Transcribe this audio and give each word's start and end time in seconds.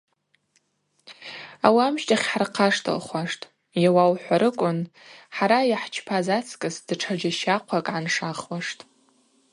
Ауи 1.65 1.81
амщтахь 1.87 2.25
хӏырхъаштылхуаштӏ, 2.29 3.49
йауа 3.83 4.03
ухӏварыквын 4.11 4.79
хӏара 5.35 5.59
йхӏчпаз 5.71 6.27
ацкӏыс 6.37 6.75
датша 6.87 7.13
джьащахъвакӏ 7.19 7.85
гӏаншахуаштӏ. 7.85 8.81